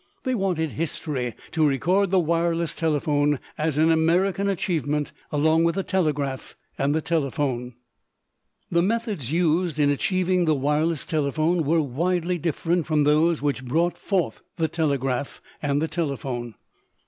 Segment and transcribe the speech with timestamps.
[0.23, 5.83] They wanted history to record the wireless telephone as an American achievement along with the
[5.83, 7.75] telegraph and the telephone.
[8.71, 13.95] The methods used in achieving the wireless telephone were widely different from those which brought
[13.95, 16.55] forth the telegraph and the telephone.